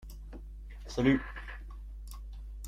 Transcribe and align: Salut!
Salut! 0.93 1.21